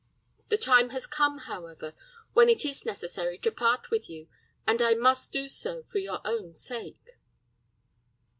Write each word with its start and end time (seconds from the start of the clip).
The 0.49 0.57
time 0.57 0.89
has 0.89 1.05
come, 1.05 1.37
however, 1.45 1.93
when 2.33 2.49
it 2.49 2.65
is 2.65 2.87
necessary 2.87 3.37
to 3.37 3.51
part 3.51 3.91
with 3.91 4.09
you, 4.09 4.29
and 4.65 4.81
I 4.81 4.95
must 4.95 5.31
do 5.31 5.47
so 5.47 5.83
for 5.91 5.99
your 5.99 6.21
own 6.25 6.53
sake." 6.53 7.19